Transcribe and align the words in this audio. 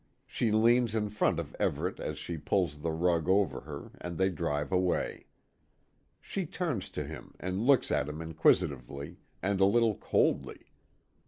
She 0.25 0.51
leans 0.51 0.95
in 0.95 1.09
front 1.09 1.39
of 1.39 1.55
Everet 1.59 1.99
as 1.99 2.17
she 2.17 2.35
pulls 2.35 2.79
the 2.79 2.89
rug 2.91 3.29
over 3.29 3.59
her, 3.59 3.91
and 4.01 4.17
they 4.17 4.29
drive 4.29 4.71
away. 4.71 5.27
She 6.19 6.47
turns 6.47 6.89
to 6.89 7.03
him 7.05 7.35
and 7.39 7.67
looks 7.67 7.91
at 7.91 8.09
him 8.09 8.19
inquisitively, 8.19 9.19
and 9.43 9.59
a 9.61 9.65
little 9.65 9.93
coldly. 9.93 10.71